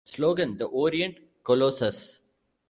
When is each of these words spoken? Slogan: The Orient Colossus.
Slogan: 0.03 0.57
The 0.57 0.65
Orient 0.65 1.15
Colossus. 1.43 2.17